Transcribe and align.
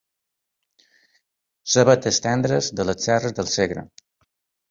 Cebetes 1.73 2.19
tendres 2.27 2.69
de 2.79 2.87
les 2.91 3.05
terres 3.05 3.39
del 3.41 3.51
Segre. 3.59 3.87